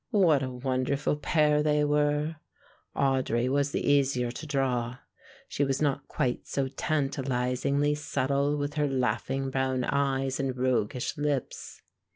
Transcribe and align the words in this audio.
What 0.09 0.41
a 0.41 0.49
wonderful 0.49 1.15
pair 1.17 1.61
they 1.61 1.83
were. 1.83 2.37
Audry 2.95 3.47
was 3.47 3.69
the 3.71 3.87
easier 3.87 4.31
to 4.31 4.47
draw. 4.47 4.97
She 5.47 5.63
was 5.63 5.79
not 5.79 6.07
quite 6.07 6.47
so 6.47 6.69
tantalisingly 6.69 7.93
subtle 7.93 8.57
with 8.57 8.73
her 8.73 8.87
laughing 8.87 9.51
brown 9.51 9.83
eyes 9.83 10.39
and 10.39 10.57
roguish 10.57 11.15
lips. 11.19 11.83